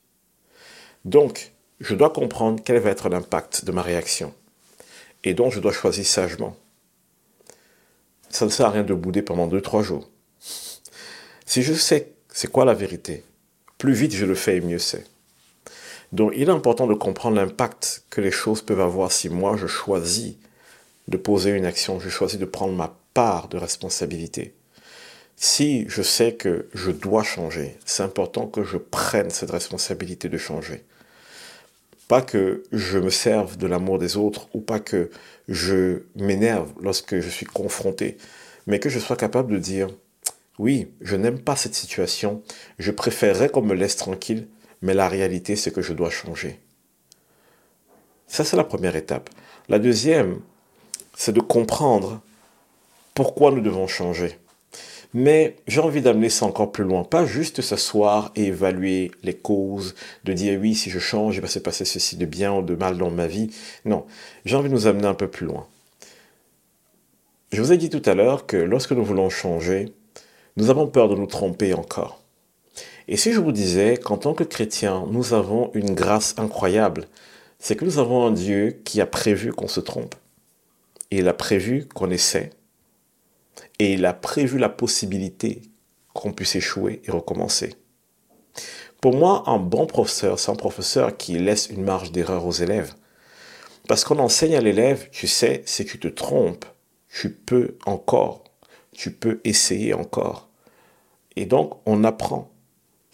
Donc, 1.05 1.53
je 1.81 1.95
dois 1.95 2.11
comprendre 2.11 2.61
quel 2.65 2.79
va 2.81 2.91
être 2.91 3.09
l'impact 3.09 3.65
de 3.65 3.73
ma 3.73 3.83
réaction. 3.83 4.35
Et 5.25 5.35
donc, 5.35 5.53
je 5.53 5.61
dois 5.61 5.73
choisir 5.73 6.07
sagement. 6.07 6.57
Ça 8.31 8.45
ne 8.45 8.51
sert 8.51 8.67
à 8.67 8.71
rien 8.71 8.85
de 8.85 8.95
bouder 8.95 9.23
pendant 9.23 9.49
2-3 9.49 9.83
jours. 9.83 10.09
Si 11.47 11.63
je 11.63 11.73
sais 11.73 12.13
c'est 12.31 12.51
quoi 12.51 12.65
la 12.65 12.75
vérité, 12.75 13.25
plus 13.79 13.95
vite 13.95 14.15
je 14.15 14.27
le 14.27 14.35
fais 14.35 14.59
et 14.59 14.61
mieux 14.61 14.79
c'est. 14.79 15.05
Donc 16.13 16.33
il 16.35 16.49
est 16.49 16.53
important 16.53 16.87
de 16.87 16.95
comprendre 16.95 17.37
l'impact 17.37 18.05
que 18.11 18.21
les 18.21 18.31
choses 18.31 18.63
peuvent 18.63 18.81
avoir 18.81 19.13
si 19.13 19.29
moi 19.29 19.57
je 19.57 19.67
choisis 19.67 20.37
de 21.09 21.17
poser 21.17 21.51
une 21.51 21.65
action, 21.65 22.01
je 22.01 22.09
choisis 22.09 22.39
de 22.39 22.45
prendre 22.45 22.75
ma 22.75 22.97
part 23.15 23.49
de 23.49 23.59
responsabilité. 23.59 24.55
Si 25.37 25.89
je 25.89 26.03
sais 26.03 26.35
que 26.35 26.69
je 26.75 26.91
dois 26.91 27.23
changer, 27.23 27.77
c'est 27.85 28.03
important 28.03 28.47
que 28.47 28.65
je 28.65 28.77
prenne 28.77 29.31
cette 29.31 29.51
responsabilité 29.51 30.29
de 30.29 30.37
changer. 30.37 30.85
Pas 32.09 32.23
que 32.23 32.65
je 32.73 32.99
me 32.99 33.11
serve 33.11 33.57
de 33.57 33.67
l'amour 33.67 33.99
des 33.99 34.17
autres 34.17 34.49
ou 34.55 34.61
pas 34.61 34.81
que 34.81 35.11
je 35.47 36.03
m'énerve 36.17 36.73
lorsque 36.81 37.21
je 37.21 37.29
suis 37.29 37.47
confronté, 37.47 38.17
mais 38.67 38.81
que 38.81 38.89
je 38.89 38.99
sois 38.99 39.17
capable 39.17 39.53
de 39.53 39.59
dire, 39.59 39.89
oui, 40.59 40.91
je 41.01 41.17
n'aime 41.17 41.39
pas 41.39 41.55
cette 41.55 41.75
situation, 41.75 42.43
je 42.79 42.91
préférerais 42.91 43.49
qu'on 43.49 43.63
me 43.63 43.75
laisse 43.75 43.97
tranquille, 43.97 44.49
mais 44.83 44.95
la 44.95 45.09
réalité, 45.09 45.57
c'est 45.57 45.73
que 45.73 45.83
je 45.83 45.93
dois 45.93 46.11
changer. 46.11 46.61
Ça, 48.27 48.45
c'est 48.45 48.57
la 48.57 48.65
première 48.65 48.97
étape. 48.97 49.31
La 49.69 49.79
deuxième, 49.79 50.41
c'est 51.17 51.33
de 51.33 51.41
comprendre 51.41 52.21
pourquoi 53.15 53.51
nous 53.51 53.61
devons 53.61 53.87
changer. 53.87 54.39
Mais 55.15 55.57
j'ai 55.67 55.81
envie 55.81 56.03
d'amener 56.03 56.29
ça 56.29 56.45
encore 56.45 56.71
plus 56.71 56.85
loin. 56.85 57.03
Pas 57.03 57.25
juste 57.25 57.63
s'asseoir 57.63 58.31
et 58.37 58.47
évaluer 58.47 59.11
les 59.23 59.35
causes, 59.35 59.95
de 60.25 60.35
dire 60.35 60.61
oui, 60.61 60.75
si 60.75 60.91
je 60.91 60.99
change, 60.99 61.37
il 61.37 61.41
va 61.41 61.49
se 61.49 61.59
passer 61.59 61.85
ceci 61.85 62.17
de 62.17 62.27
bien 62.27 62.53
ou 62.53 62.63
de 62.63 62.75
mal 62.75 62.99
dans 62.99 63.11
ma 63.11 63.27
vie. 63.27 63.51
Non, 63.87 64.05
j'ai 64.45 64.57
envie 64.57 64.69
de 64.69 64.75
nous 64.75 64.87
amener 64.87 65.07
un 65.07 65.15
peu 65.15 65.29
plus 65.29 65.47
loin. 65.47 65.67
Je 67.53 67.63
vous 67.63 67.73
ai 67.73 67.79
dit 67.79 67.89
tout 67.89 68.03
à 68.05 68.15
l'heure 68.15 68.47
que 68.47 68.59
lorsque 68.59 68.93
nous 68.93 69.05
voulons 69.05 69.31
changer, 69.31 69.95
nous 70.59 70.69
avons 70.69 70.87
peur 70.87 71.09
de 71.09 71.15
nous 71.15 71.27
tromper 71.27 71.73
encore. 71.73 72.21
Et 73.09 73.17
si 73.17 73.33
je 73.33 73.41
vous 73.41 73.53
disais 73.53 73.97
qu'en 73.97 74.19
tant 74.19 74.35
que 74.35 74.45
chrétien, 74.45 75.07
nous 75.11 75.33
avons 75.33 75.71
une 75.73 75.95
grâce 75.95 76.35
incroyable, 76.37 77.09
c'est 77.59 77.75
que 77.75 77.87
nous 77.87 77.99
avons 77.99 78.27
un 78.27 78.31
Dieu 78.31 78.83
qui 78.85 79.01
a 79.01 79.07
prévu 79.07 79.51
qu'on 79.51 79.67
se 79.67 79.81
trompe. 79.81 80.15
Et 81.11 81.19
il 81.19 81.29
a 81.29 81.33
prévu 81.33 81.89
qu'on 81.95 82.11
essaie. 82.11 82.51
Et 83.79 83.95
il 83.95 84.05
a 84.05 84.13
prévu 84.13 84.59
la 84.59 84.69
possibilité 84.69 85.63
qu'on 86.13 86.33
puisse 86.33 86.55
échouer 86.55 87.01
et 87.07 87.11
recommencer. 87.11 87.75
Pour 89.01 89.17
moi, 89.17 89.45
un 89.47 89.59
bon 89.59 89.87
professeur, 89.87 90.39
c'est 90.39 90.51
un 90.51 90.57
professeur 90.57 91.17
qui 91.17 91.39
laisse 91.39 91.69
une 91.71 91.85
marge 91.85 92.13
d'erreur 92.13 92.45
aux 92.45 92.53
élèves. 92.53 92.93
Parce 93.89 94.05
qu'on 94.05 94.19
enseigne 94.19 94.57
à 94.57 94.61
l'élève, 94.61 95.09
tu 95.11 95.27
sais, 95.27 95.63
si 95.65 95.87
tu 95.87 95.99
te 95.99 96.09
trompes, 96.09 96.67
tu 97.09 97.31
peux 97.31 97.79
encore, 97.87 98.45
tu 98.93 99.13
peux 99.13 99.41
essayer 99.45 99.95
encore. 99.95 100.51
Et 101.37 101.47
donc, 101.47 101.75
on 101.87 102.05
apprend. 102.05 102.51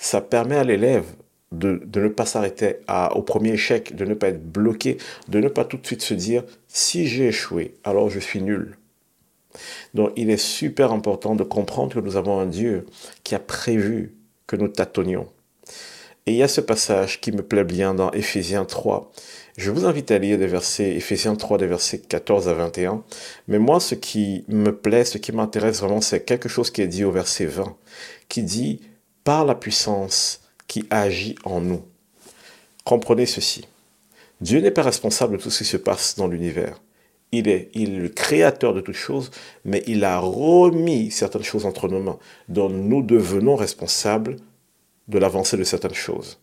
Ça 0.04 0.20
permet 0.20 0.56
à 0.56 0.64
l'élève 0.64 1.06
de, 1.50 1.80
ne 1.96 2.08
pas 2.08 2.26
s'arrêter 2.26 2.76
au 3.14 3.22
premier 3.22 3.52
échec, 3.52 3.96
de 3.96 4.04
ne 4.04 4.12
pas 4.12 4.28
être 4.28 4.44
bloqué, 4.44 4.98
de 5.28 5.40
ne 5.40 5.48
pas 5.48 5.64
tout 5.64 5.78
de 5.78 5.86
suite 5.86 6.02
se 6.02 6.12
dire, 6.12 6.44
si 6.68 7.06
j'ai 7.06 7.28
échoué, 7.28 7.72
alors 7.84 8.10
je 8.10 8.18
suis 8.18 8.42
nul. 8.42 8.76
Donc, 9.94 10.12
il 10.16 10.28
est 10.28 10.36
super 10.36 10.92
important 10.92 11.34
de 11.34 11.42
comprendre 11.42 11.94
que 11.94 12.00
nous 12.00 12.16
avons 12.16 12.38
un 12.38 12.44
Dieu 12.44 12.84
qui 13.22 13.34
a 13.34 13.38
prévu 13.38 14.14
que 14.46 14.56
nous 14.56 14.68
tâtonnions. 14.68 15.26
Et 16.26 16.32
il 16.32 16.36
y 16.36 16.42
a 16.42 16.48
ce 16.48 16.60
passage 16.60 17.22
qui 17.22 17.32
me 17.32 17.42
plaît 17.42 17.64
bien 17.64 17.94
dans 17.94 18.10
Éphésiens 18.10 18.66
3. 18.66 19.10
Je 19.56 19.70
vous 19.70 19.86
invite 19.86 20.10
à 20.10 20.18
lire 20.18 20.36
des 20.36 20.46
versets, 20.46 20.96
Éphésiens 20.96 21.34
3, 21.34 21.56
des 21.56 21.66
versets 21.66 22.00
14 22.00 22.46
à 22.46 22.52
21. 22.52 23.02
Mais 23.48 23.58
moi, 23.58 23.80
ce 23.80 23.94
qui 23.94 24.44
me 24.48 24.76
plaît, 24.76 25.06
ce 25.06 25.16
qui 25.16 25.32
m'intéresse 25.32 25.80
vraiment, 25.80 26.02
c'est 26.02 26.26
quelque 26.26 26.50
chose 26.50 26.70
qui 26.70 26.82
est 26.82 26.88
dit 26.88 27.04
au 27.04 27.10
verset 27.10 27.46
20, 27.46 27.74
qui 28.28 28.42
dit, 28.42 28.82
par 29.24 29.44
la 29.44 29.54
puissance 29.54 30.42
qui 30.68 30.86
agit 30.90 31.34
en 31.44 31.60
nous. 31.60 31.82
Comprenez 32.84 33.26
ceci. 33.26 33.66
Dieu 34.40 34.60
n'est 34.60 34.70
pas 34.70 34.82
responsable 34.82 35.38
de 35.38 35.42
tout 35.42 35.50
ce 35.50 35.58
qui 35.58 35.64
se 35.64 35.76
passe 35.76 36.16
dans 36.16 36.28
l'univers. 36.28 36.80
Il 37.32 37.48
est, 37.48 37.74
le 37.74 38.08
créateur 38.08 38.74
de 38.74 38.80
toutes 38.80 38.94
choses, 38.94 39.30
mais 39.64 39.82
il 39.86 40.04
a 40.04 40.18
remis 40.18 41.10
certaines 41.10 41.42
choses 41.42 41.66
entre 41.66 41.88
nos 41.88 42.00
mains, 42.00 42.18
dont 42.48 42.68
nous 42.68 43.02
devenons 43.02 43.56
responsables 43.56 44.36
de 45.08 45.18
l'avancée 45.18 45.56
de 45.56 45.64
certaines 45.64 45.94
choses. 45.94 46.38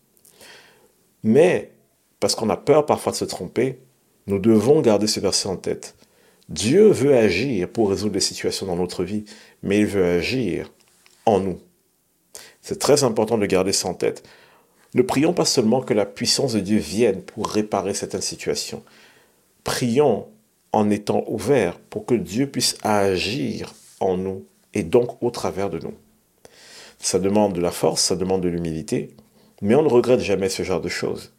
Mais, 1.23 1.71
parce 2.19 2.35
qu'on 2.35 2.49
a 2.49 2.57
peur 2.57 2.85
parfois 2.85 3.11
de 3.11 3.17
se 3.17 3.25
tromper, 3.25 3.79
nous 4.27 4.39
devons 4.39 4.81
garder 4.81 5.07
ce 5.07 5.19
verset 5.19 5.47
en 5.47 5.55
tête. 5.55 5.95
Dieu 6.49 6.87
veut 6.87 7.15
agir 7.15 7.69
pour 7.69 7.89
résoudre 7.89 8.13
des 8.13 8.19
situations 8.19 8.65
dans 8.65 8.75
notre 8.75 9.03
vie, 9.03 9.23
mais 9.63 9.79
il 9.79 9.85
veut 9.85 10.05
agir 10.05 10.71
en 11.25 11.39
nous. 11.39 11.59
C'est 12.61 12.79
très 12.79 13.03
important 13.03 13.37
de 13.37 13.45
garder 13.45 13.73
ça 13.73 13.87
en 13.87 13.93
tête. 13.93 14.23
Ne 14.93 15.01
prions 15.01 15.33
pas 15.33 15.45
seulement 15.45 15.81
que 15.81 15.93
la 15.93 16.05
puissance 16.05 16.53
de 16.53 16.59
Dieu 16.59 16.77
vienne 16.77 17.21
pour 17.21 17.47
réparer 17.47 17.93
certaines 17.93 18.21
situations. 18.21 18.83
Prions 19.63 20.27
en 20.73 20.89
étant 20.89 21.23
ouverts 21.27 21.79
pour 21.89 22.05
que 22.05 22.15
Dieu 22.15 22.47
puisse 22.47 22.77
agir 22.83 23.73
en 23.99 24.17
nous 24.17 24.45
et 24.73 24.83
donc 24.83 25.21
au 25.21 25.31
travers 25.31 25.69
de 25.69 25.79
nous. 25.79 25.93
Ça 26.99 27.19
demande 27.19 27.53
de 27.53 27.61
la 27.61 27.71
force, 27.71 28.01
ça 28.01 28.15
demande 28.15 28.41
de 28.41 28.49
l'humilité, 28.49 29.15
mais 29.61 29.75
on 29.75 29.83
ne 29.83 29.89
regrette 29.89 30.19
jamais 30.19 30.49
ce 30.49 30.63
genre 30.63 30.81
de 30.81 30.89
choses. 30.89 31.33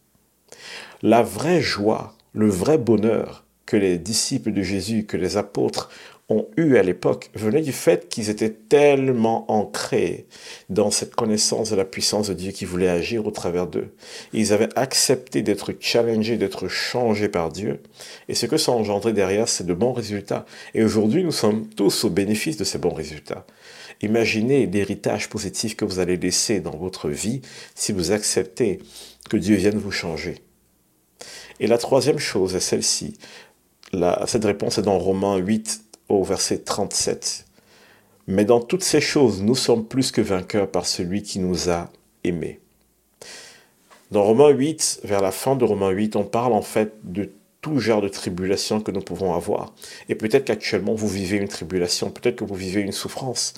La 1.01 1.23
vraie 1.23 1.61
joie, 1.61 2.15
le 2.33 2.49
vrai 2.49 2.77
bonheur 2.77 3.45
que 3.65 3.77
les 3.77 3.97
disciples 3.97 4.51
de 4.51 4.61
Jésus, 4.61 5.05
que 5.05 5.17
les 5.17 5.37
apôtres 5.37 5.89
ont 6.29 6.47
eu 6.55 6.77
à 6.77 6.83
l'époque 6.83 7.29
venait 7.35 7.61
du 7.61 7.73
fait 7.73 8.07
qu'ils 8.07 8.29
étaient 8.29 8.49
tellement 8.49 9.51
ancrés 9.51 10.25
dans 10.69 10.89
cette 10.89 11.15
connaissance 11.15 11.69
de 11.69 11.75
la 11.75 11.85
puissance 11.85 12.29
de 12.29 12.33
Dieu 12.33 12.51
qui 12.51 12.65
voulait 12.65 12.89
agir 12.89 13.27
au 13.27 13.31
travers 13.31 13.67
d'eux. 13.67 13.93
Ils 14.31 14.53
avaient 14.53 14.69
accepté 14.77 15.41
d'être 15.41 15.73
challengés, 15.79 16.37
d'être 16.37 16.67
changés 16.67 17.29
par 17.29 17.51
Dieu. 17.51 17.81
Et 18.29 18.35
ce 18.35 18.45
que 18.45 18.57
ça 18.57 18.71
a 18.71 18.75
engendré 18.75 19.11
derrière, 19.13 19.49
c'est 19.49 19.65
de 19.65 19.73
bons 19.73 19.93
résultats. 19.93 20.45
Et 20.73 20.83
aujourd'hui, 20.83 21.23
nous 21.23 21.31
sommes 21.31 21.67
tous 21.67 22.05
au 22.05 22.09
bénéfice 22.09 22.57
de 22.57 22.63
ces 22.63 22.77
bons 22.77 22.93
résultats. 22.93 23.45
Imaginez 24.01 24.65
l'héritage 24.65 25.29
positif 25.29 25.75
que 25.75 25.85
vous 25.85 25.99
allez 25.99 26.17
laisser 26.17 26.59
dans 26.59 26.75
votre 26.75 27.09
vie 27.09 27.41
si 27.75 27.91
vous 27.91 28.11
acceptez 28.11 28.79
que 29.29 29.37
Dieu 29.37 29.55
vienne 29.55 29.77
vous 29.77 29.91
changer. 29.91 30.35
Et 31.59 31.67
la 31.67 31.77
troisième 31.77 32.19
chose 32.19 32.55
est 32.55 32.59
celle-ci. 32.59 33.13
cette 34.25 34.45
réponse 34.45 34.77
est 34.77 34.81
dans 34.81 34.97
Romains 34.97 35.37
8, 35.37 35.83
au 36.09 36.23
verset 36.23 36.59
37. 36.59 37.45
Mais 38.27 38.45
dans 38.45 38.61
toutes 38.61 38.83
ces 38.83 39.01
choses, 39.01 39.41
nous 39.41 39.55
sommes 39.55 39.85
plus 39.85 40.11
que 40.11 40.21
vainqueurs 40.21 40.69
par 40.69 40.85
celui 40.85 41.23
qui 41.23 41.39
nous 41.39 41.69
a 41.69 41.89
aimés. 42.23 42.59
Dans 44.11 44.23
Romains 44.23 44.49
8, 44.49 45.01
vers 45.03 45.21
la 45.21 45.31
fin 45.31 45.55
de 45.55 45.65
Romains 45.65 45.89
8, 45.89 46.15
on 46.15 46.23
parle 46.23 46.53
en 46.53 46.61
fait 46.61 46.93
de 47.03 47.31
tout 47.61 47.79
genre 47.79 48.01
de 48.01 48.09
tribulation 48.09 48.81
que 48.81 48.91
nous 48.91 49.01
pouvons 49.01 49.33
avoir. 49.33 49.73
Et 50.09 50.15
peut-être 50.15 50.45
qu'actuellement 50.45 50.93
vous 50.93 51.07
vivez 51.07 51.37
une 51.37 51.47
tribulation, 51.47 52.11
peut-être 52.11 52.35
que 52.35 52.43
vous 52.43 52.55
vivez 52.55 52.81
une 52.81 52.91
souffrance, 52.91 53.55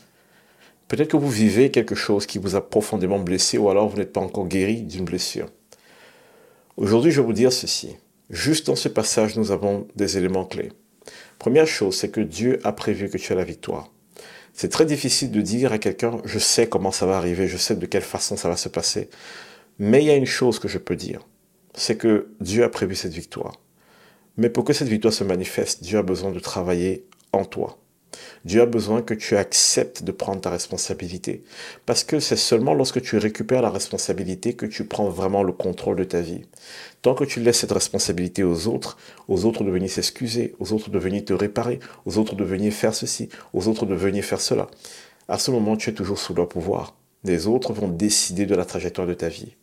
peut-être 0.88 1.10
que 1.10 1.18
vous 1.18 1.30
vivez 1.30 1.72
quelque 1.72 1.96
chose 1.96 2.26
qui 2.26 2.38
vous 2.38 2.56
a 2.56 2.62
profondément 2.62 3.20
blessé 3.20 3.58
ou 3.58 3.70
alors 3.70 3.90
vous 3.90 3.98
n'êtes 3.98 4.14
pas 4.14 4.22
encore 4.22 4.48
guéri 4.48 4.84
d'une 4.84 5.06
blessure. 5.06 5.48
Aujourd'hui, 6.78 7.12
je 7.12 7.20
vais 7.20 7.28
vous 7.28 7.34
dire 7.34 7.52
ceci. 7.52 7.96
Juste 8.30 8.68
dans 8.68 8.76
ce 8.76 8.90
passage, 8.90 9.36
nous 9.38 9.52
avons 9.52 9.88
des 9.96 10.18
éléments 10.18 10.46
clés. 10.46 10.72
Première 11.40 11.68
chose, 11.68 11.96
c'est 11.98 12.10
que 12.10 12.22
Dieu 12.22 12.60
a 12.64 12.72
prévu 12.72 13.10
que 13.10 13.18
tu 13.18 13.32
aies 13.34 13.36
la 13.36 13.44
victoire. 13.44 13.92
C'est 14.54 14.70
très 14.70 14.86
difficile 14.86 15.32
de 15.32 15.42
dire 15.42 15.74
à 15.74 15.78
quelqu'un, 15.78 16.22
je 16.24 16.40
sais 16.40 16.68
comment 16.68 16.92
ça 16.92 17.06
va 17.06 17.18
arriver, 17.18 17.48
je 17.48 17.58
sais 17.58 17.76
de 17.76 17.86
quelle 17.86 18.02
façon 18.02 18.38
ça 18.38 18.48
va 18.48 18.56
se 18.56 18.70
passer. 18.70 19.10
Mais 19.80 20.02
il 20.02 20.08
y 20.08 20.12
a 20.12 20.16
une 20.16 20.26
chose 20.26 20.60
que 20.60 20.70
je 20.70 20.78
peux 20.78 20.96
dire, 20.96 21.28
c'est 21.74 21.98
que 21.98 22.30
Dieu 22.40 22.64
a 22.64 22.70
prévu 22.70 22.96
cette 22.96 23.14
victoire. 23.14 23.60
Mais 24.38 24.50
pour 24.50 24.64
que 24.64 24.74
cette 24.74 24.88
victoire 24.88 25.14
se 25.14 25.24
manifeste, 25.24 25.84
Dieu 25.84 25.98
a 25.98 26.04
besoin 26.04 26.32
de 26.32 26.40
travailler 26.40 27.06
en 27.34 27.44
toi. 27.44 27.78
Dieu 28.46 28.62
a 28.62 28.66
besoin 28.66 29.02
que 29.02 29.14
tu 29.14 29.38
acceptes 29.38 30.04
de 30.04 30.12
prendre 30.12 30.42
ta 30.42 30.50
responsabilité. 30.50 31.44
Parce 31.86 32.04
que 32.04 32.20
c'est 32.20 32.36
seulement 32.36 32.74
lorsque 32.74 33.02
tu 33.02 33.18
récupères 33.18 33.62
la 33.62 33.70
responsabilité 33.70 34.54
que 34.54 34.66
tu 34.66 34.86
prends 34.86 35.10
vraiment 35.10 35.44
le 35.44 35.54
contrôle 35.54 35.96
de 35.98 36.04
ta 36.04 36.22
vie. 36.22 36.42
Tant 37.02 37.16
que 37.16 37.24
tu 37.24 37.40
laisses 37.40 37.60
cette 37.60 37.72
responsabilité 37.72 38.44
aux 38.44 38.68
autres, 38.68 38.98
aux 39.28 39.46
autres 39.46 39.64
de 39.64 39.72
venir 39.72 39.90
s'excuser, 39.90 40.56
aux 40.60 40.74
autres 40.74 40.90
de 40.90 41.00
venir 41.00 41.26
te 41.26 41.34
réparer, 41.34 41.80
aux 42.06 42.18
autres 42.18 42.36
de 42.36 42.44
venir 42.44 42.74
faire 42.74 42.96
ceci, 42.96 43.30
aux 43.54 43.68
autres 43.68 43.86
de 43.86 43.96
venir 43.96 44.24
faire 44.24 44.42
cela, 44.42 44.68
à 45.28 45.40
ce 45.40 45.52
moment, 45.52 45.76
tu 45.76 45.90
es 45.90 45.94
toujours 45.94 46.20
sous 46.20 46.34
leur 46.34 46.48
pouvoir. 46.48 46.96
Les 47.24 47.48
autres 47.48 47.74
vont 47.74 47.88
décider 47.88 48.46
de 48.46 48.54
la 48.54 48.66
trajectoire 48.66 49.08
de 49.08 49.16
ta 49.16 49.30
vie. 49.30 49.56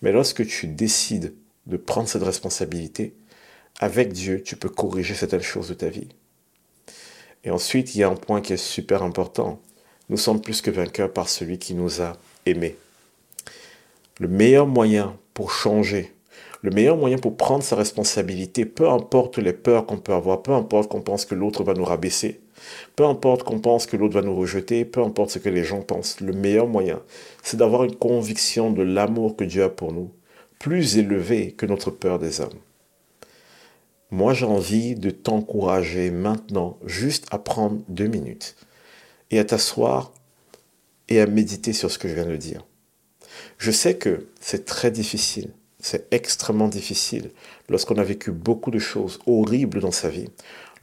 Mais 0.00 0.12
lorsque 0.12 0.46
tu 0.46 0.66
décides 0.66 1.34
de 1.66 1.76
prendre 1.76 2.08
cette 2.08 2.22
responsabilité, 2.22 3.14
avec 3.80 4.12
Dieu, 4.12 4.42
tu 4.42 4.56
peux 4.56 4.68
corriger 4.68 5.14
certaines 5.14 5.42
choses 5.42 5.68
de 5.68 5.74
ta 5.74 5.88
vie. 5.88 6.08
Et 7.44 7.50
ensuite, 7.50 7.94
il 7.94 7.98
y 7.98 8.02
a 8.02 8.08
un 8.08 8.14
point 8.14 8.40
qui 8.40 8.54
est 8.54 8.56
super 8.56 9.02
important. 9.02 9.60
Nous 10.08 10.16
sommes 10.16 10.40
plus 10.40 10.62
que 10.62 10.70
vainqueurs 10.70 11.12
par 11.12 11.28
celui 11.28 11.58
qui 11.58 11.74
nous 11.74 12.00
a 12.00 12.14
aimés. 12.46 12.76
Le 14.18 14.28
meilleur 14.28 14.66
moyen 14.66 15.16
pour 15.34 15.50
changer, 15.50 16.12
le 16.62 16.70
meilleur 16.70 16.96
moyen 16.96 17.18
pour 17.18 17.36
prendre 17.36 17.62
sa 17.62 17.76
responsabilité, 17.76 18.64
peu 18.64 18.88
importe 18.88 19.38
les 19.38 19.52
peurs 19.52 19.84
qu'on 19.84 19.98
peut 19.98 20.14
avoir, 20.14 20.42
peu 20.42 20.52
importe 20.52 20.90
qu'on 20.90 21.02
pense 21.02 21.26
que 21.26 21.34
l'autre 21.34 21.64
va 21.64 21.74
nous 21.74 21.84
rabaisser, 21.84 22.40
peu 22.96 23.04
importe 23.04 23.42
qu'on 23.42 23.58
pense 23.58 23.86
que 23.86 23.96
l'autre 23.96 24.14
va 24.14 24.22
nous 24.22 24.34
rejeter, 24.34 24.84
peu 24.84 25.02
importe 25.02 25.30
ce 25.30 25.38
que 25.38 25.50
les 25.50 25.64
gens 25.64 25.82
pensent, 25.82 26.20
le 26.20 26.32
meilleur 26.32 26.66
moyen, 26.66 27.00
c'est 27.42 27.58
d'avoir 27.58 27.84
une 27.84 27.96
conviction 27.96 28.70
de 28.70 28.82
l'amour 28.82 29.36
que 29.36 29.44
Dieu 29.44 29.64
a 29.64 29.68
pour 29.68 29.92
nous, 29.92 30.10
plus 30.58 30.96
élevé 30.96 31.52
que 31.52 31.66
notre 31.66 31.90
peur 31.90 32.18
des 32.18 32.40
hommes. 32.40 32.58
Moi, 34.10 34.34
j'ai 34.34 34.46
envie 34.46 34.94
de 34.94 35.10
t'encourager 35.10 36.10
maintenant 36.10 36.78
juste 36.84 37.26
à 37.30 37.38
prendre 37.38 37.80
deux 37.88 38.06
minutes 38.06 38.54
et 39.30 39.38
à 39.38 39.44
t'asseoir 39.44 40.12
et 41.08 41.20
à 41.20 41.26
méditer 41.26 41.72
sur 41.72 41.90
ce 41.90 41.98
que 41.98 42.08
je 42.08 42.14
viens 42.14 42.26
de 42.26 42.36
dire. 42.36 42.64
Je 43.58 43.70
sais 43.70 43.96
que 43.96 44.28
c'est 44.40 44.64
très 44.64 44.90
difficile, 44.90 45.50
c'est 45.80 46.12
extrêmement 46.12 46.68
difficile 46.68 47.30
lorsqu'on 47.68 47.96
a 47.96 48.04
vécu 48.04 48.30
beaucoup 48.30 48.70
de 48.70 48.78
choses 48.78 49.18
horribles 49.26 49.80
dans 49.80 49.92
sa 49.92 50.08
vie, 50.08 50.28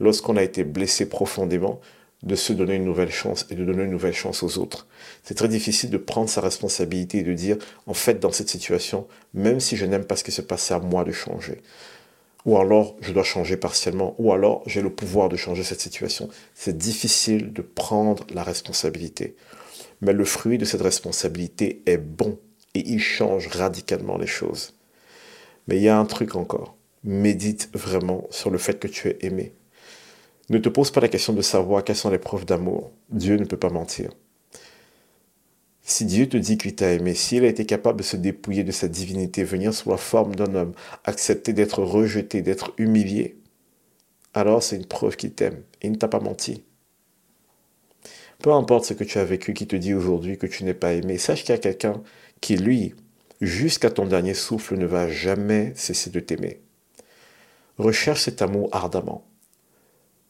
lorsqu'on 0.00 0.36
a 0.36 0.42
été 0.42 0.64
blessé 0.64 1.08
profondément, 1.08 1.80
de 2.22 2.36
se 2.36 2.52
donner 2.52 2.76
une 2.76 2.84
nouvelle 2.84 3.10
chance 3.10 3.46
et 3.50 3.56
de 3.56 3.64
donner 3.64 3.82
une 3.82 3.90
nouvelle 3.90 4.14
chance 4.14 4.42
aux 4.44 4.58
autres. 4.58 4.86
C'est 5.24 5.34
très 5.34 5.48
difficile 5.48 5.90
de 5.90 5.98
prendre 5.98 6.28
sa 6.28 6.40
responsabilité 6.40 7.18
et 7.18 7.22
de 7.24 7.32
dire, 7.32 7.56
en 7.86 7.94
fait, 7.94 8.20
dans 8.20 8.30
cette 8.30 8.48
situation, 8.48 9.08
même 9.34 9.58
si 9.58 9.76
je 9.76 9.86
n'aime 9.86 10.04
pas 10.04 10.14
ce 10.14 10.22
qui 10.22 10.30
se 10.30 10.42
passe, 10.42 10.70
à 10.70 10.78
moi 10.78 11.02
de 11.02 11.10
changer 11.10 11.62
ou 12.44 12.58
alors 12.58 12.96
je 13.00 13.12
dois 13.12 13.22
changer 13.22 13.56
partiellement, 13.56 14.14
ou 14.18 14.32
alors 14.32 14.62
j'ai 14.66 14.82
le 14.82 14.90
pouvoir 14.90 15.28
de 15.28 15.36
changer 15.36 15.62
cette 15.62 15.80
situation. 15.80 16.28
C'est 16.54 16.76
difficile 16.76 17.52
de 17.52 17.62
prendre 17.62 18.26
la 18.34 18.42
responsabilité. 18.42 19.36
Mais 20.00 20.12
le 20.12 20.24
fruit 20.24 20.58
de 20.58 20.64
cette 20.64 20.82
responsabilité 20.82 21.82
est 21.86 21.98
bon 21.98 22.38
et 22.74 22.80
il 22.80 23.00
change 23.00 23.48
radicalement 23.48 24.18
les 24.18 24.26
choses. 24.26 24.74
Mais 25.68 25.76
il 25.76 25.82
y 25.82 25.88
a 25.88 25.98
un 25.98 26.06
truc 26.06 26.34
encore. 26.34 26.76
Médite 27.04 27.70
vraiment 27.72 28.26
sur 28.30 28.50
le 28.50 28.58
fait 28.58 28.78
que 28.78 28.88
tu 28.88 29.08
es 29.08 29.18
aimé. 29.20 29.52
Ne 30.48 30.58
te 30.58 30.68
pose 30.68 30.90
pas 30.90 31.00
la 31.00 31.08
question 31.08 31.32
de 31.32 31.42
savoir 31.42 31.84
quelles 31.84 31.96
sont 31.96 32.10
les 32.10 32.18
preuves 32.18 32.44
d'amour. 32.44 32.90
Dieu 33.10 33.36
ne 33.36 33.44
peut 33.44 33.56
pas 33.56 33.70
mentir. 33.70 34.10
Si 35.82 36.04
Dieu 36.04 36.28
te 36.28 36.36
dit 36.36 36.58
qu'il 36.58 36.76
t'a 36.76 36.92
aimé, 36.92 37.14
s'il 37.14 37.44
a 37.44 37.48
été 37.48 37.66
capable 37.66 37.98
de 37.98 38.04
se 38.04 38.16
dépouiller 38.16 38.62
de 38.62 38.70
sa 38.70 38.88
divinité, 38.88 39.42
venir 39.42 39.74
sous 39.74 39.90
la 39.90 39.96
forme 39.96 40.36
d'un 40.36 40.54
homme, 40.54 40.74
accepter 41.04 41.52
d'être 41.52 41.82
rejeté, 41.82 42.40
d'être 42.40 42.72
humilié, 42.78 43.36
alors 44.34 44.62
c'est 44.62 44.76
une 44.76 44.86
preuve 44.86 45.16
qu'il 45.16 45.32
t'aime. 45.32 45.62
Il 45.82 45.92
ne 45.92 45.96
t'a 45.96 46.08
pas 46.08 46.20
menti. 46.20 46.62
Peu 48.38 48.52
importe 48.52 48.86
ce 48.86 48.94
que 48.94 49.04
tu 49.04 49.18
as 49.18 49.24
vécu 49.24 49.54
qui 49.54 49.66
te 49.66 49.76
dit 49.76 49.94
aujourd'hui 49.94 50.38
que 50.38 50.46
tu 50.46 50.64
n'es 50.64 50.74
pas 50.74 50.94
aimé, 50.94 51.18
sache 51.18 51.42
qu'il 51.42 51.50
y 51.50 51.58
a 51.58 51.58
quelqu'un 51.58 52.02
qui, 52.40 52.56
lui, 52.56 52.94
jusqu'à 53.40 53.90
ton 53.90 54.06
dernier 54.06 54.34
souffle, 54.34 54.76
ne 54.76 54.86
va 54.86 55.08
jamais 55.08 55.72
cesser 55.76 56.10
de 56.10 56.20
t'aimer. 56.20 56.60
Recherche 57.78 58.22
cet 58.22 58.42
amour 58.42 58.68
ardemment. 58.72 59.24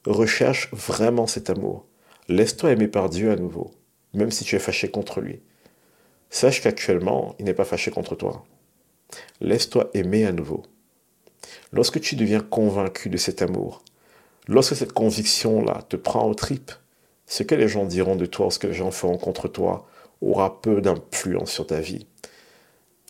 Recherche 0.04 0.70
vraiment 0.72 1.26
cet 1.26 1.48
amour. 1.48 1.86
Laisse-toi 2.28 2.72
aimer 2.72 2.88
par 2.88 3.08
Dieu 3.08 3.30
à 3.30 3.36
nouveau, 3.36 3.72
même 4.14 4.30
si 4.30 4.44
tu 4.44 4.56
es 4.56 4.60
fâché 4.60 4.90
contre 4.90 5.20
lui. 5.20 5.40
Sache 6.30 6.62
qu'actuellement, 6.62 7.34
il 7.38 7.44
n'est 7.44 7.54
pas 7.54 7.64
fâché 7.64 7.90
contre 7.90 8.14
toi. 8.14 8.44
Laisse-toi 9.40 9.90
aimer 9.94 10.24
à 10.24 10.32
nouveau. 10.32 10.62
Lorsque 11.72 12.00
tu 12.00 12.16
deviens 12.16 12.40
convaincu 12.40 13.08
de 13.08 13.16
cet 13.16 13.42
amour, 13.42 13.82
lorsque 14.48 14.76
cette 14.76 14.92
conviction-là 14.92 15.82
te 15.88 15.96
prend 15.96 16.28
aux 16.28 16.34
tripes, 16.34 16.72
ce 17.26 17.42
que 17.42 17.54
les 17.54 17.68
gens 17.68 17.84
diront 17.84 18.16
de 18.16 18.26
toi, 18.26 18.50
ce 18.50 18.58
que 18.58 18.66
les 18.66 18.74
gens 18.74 18.90
feront 18.90 19.18
contre 19.18 19.48
toi, 19.48 19.86
aura 20.20 20.60
peu 20.60 20.80
d'influence 20.80 21.50
sur 21.50 21.66
ta 21.66 21.80
vie. 21.80 22.06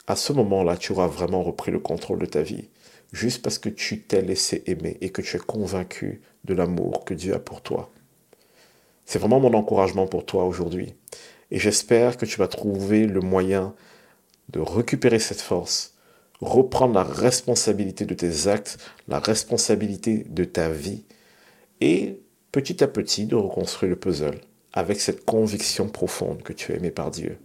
À 0.07 0.17
ce 0.17 0.33
moment-là, 0.33 0.77
tu 0.77 0.93
auras 0.93 1.07
vraiment 1.07 1.43
repris 1.43 1.71
le 1.71 1.79
contrôle 1.79 2.19
de 2.19 2.27
ta 2.27 2.43
vie, 2.43 2.69
juste 3.13 3.43
parce 3.43 3.59
que 3.59 3.69
tu 3.69 4.03
t'es 4.03 4.23
laissé 4.23 4.63
aimer 4.67 4.99
et 5.01 5.11
que 5.11 5.23
tu 5.23 5.37
es 5.37 5.41
convaincu 5.41 6.23
de 6.45 6.55
l'amour 6.55 7.05
que 7.05 7.15
Dieu 7.15 7.35
a 7.35 7.39
pour 7.39 7.63
toi. 7.63 7.91
C'est 9.05 9.19
vraiment 9.19 9.41
mon 9.41 9.55
encouragement 9.55 10.07
pour 10.07 10.25
toi 10.25 10.45
aujourd'hui. 10.45 10.95
Et 11.51 11.59
j'espère 11.59 12.17
que 12.17 12.27
tu 12.27 12.39
vas 12.39 12.49
trouver 12.49 13.07
le 13.07 13.21
moyen 13.21 13.75
de 14.49 14.61
récupérer 14.61 15.19
cette 15.19 15.41
force, 15.41 15.95
reprendre 16.41 16.95
la 16.95 17.05
responsabilité 17.05 18.07
de 18.07 18.15
tes 18.15 18.49
actes, 18.49 18.79
la 19.09 19.19
responsabilité 19.19 20.25
de 20.29 20.45
ta 20.45 20.71
vie, 20.71 21.05
et 21.81 22.21
petit 22.53 22.83
à 22.83 22.89
petit 22.89 23.27
de 23.27 23.35
reconstruire 23.35 23.91
le 23.91 23.97
puzzle 23.99 24.41
avec 24.73 25.01
cette 25.01 25.25
conviction 25.25 25.89
profonde 25.89 26.43
que 26.43 26.53
tu 26.53 26.73
es 26.73 26.77
aimé 26.77 26.91
par 26.91 27.11
Dieu. 27.11 27.39